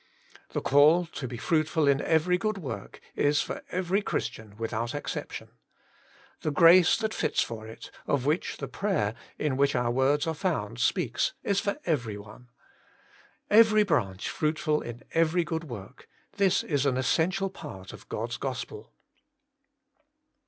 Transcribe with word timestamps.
The 0.53 0.61
call 0.61 1.05
to 1.05 1.27
be 1.27 1.37
'fruitful 1.37 1.87
in 1.87 2.01
every 2.01 2.39
good 2.39 2.57
work 2.57 2.99
is 3.15 3.39
for 3.43 3.61
every 3.69 4.01
Christian 4.01 4.57
without 4.57 4.95
exception. 4.95 5.49
The 6.39 6.49
grace 6.49 6.97
that 6.97 7.13
fits 7.13 7.43
for 7.43 7.67
it, 7.67 7.91
of 8.07 8.25
which 8.25 8.57
the 8.57 8.67
p/ayer, 8.67 9.13
in 9.37 9.57
which 9.57 9.75
Working 9.75 9.79
for 9.85 9.85
God 9.85 9.85
69 9.85 9.85
our 9.85 9.91
words 9.91 10.25
are 10.27 10.33
found, 10.33 10.79
speaks, 10.79 11.33
is 11.43 11.59
for 11.59 11.77
every 11.85 12.17
one. 12.17 12.49
Every 13.51 13.83
branch 13.83 14.27
fruitful 14.27 14.81
in 14.81 15.03
every 15.11 15.43
good 15.43 15.65
work— 15.65 16.09
^this 16.39 16.63
is 16.63 16.87
an 16.87 16.97
essential 16.97 17.51
part 17.51 17.93
of 17.93 18.09
God's 18.09 18.37
Gospel. 18.37 18.91